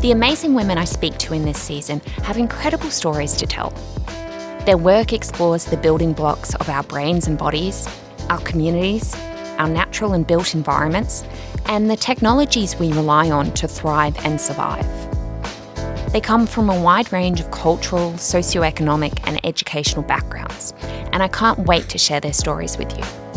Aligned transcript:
The 0.00 0.12
amazing 0.12 0.54
women 0.54 0.78
I 0.78 0.84
speak 0.84 1.18
to 1.18 1.34
in 1.34 1.44
this 1.44 1.60
season 1.60 2.00
have 2.22 2.36
incredible 2.36 2.88
stories 2.88 3.32
to 3.38 3.48
tell. 3.48 3.70
Their 4.64 4.78
work 4.78 5.12
explores 5.12 5.64
the 5.64 5.76
building 5.76 6.12
blocks 6.12 6.54
of 6.54 6.68
our 6.68 6.84
brains 6.84 7.26
and 7.26 7.36
bodies, 7.36 7.88
our 8.30 8.38
communities, 8.42 9.16
our 9.58 9.68
natural 9.68 10.12
and 10.12 10.24
built 10.24 10.54
environments, 10.54 11.24
and 11.66 11.90
the 11.90 11.96
technologies 11.96 12.78
we 12.78 12.92
rely 12.92 13.28
on 13.28 13.52
to 13.54 13.66
thrive 13.66 14.16
and 14.24 14.40
survive. 14.40 14.86
They 16.12 16.20
come 16.20 16.46
from 16.46 16.70
a 16.70 16.80
wide 16.80 17.12
range 17.12 17.40
of 17.40 17.50
cultural, 17.50 18.12
socioeconomic, 18.12 19.18
and 19.26 19.44
educational 19.44 20.04
backgrounds, 20.04 20.74
and 21.12 21.24
I 21.24 21.28
can't 21.28 21.58
wait 21.66 21.88
to 21.88 21.98
share 21.98 22.20
their 22.20 22.32
stories 22.32 22.78
with 22.78 22.96
you. 22.96 23.27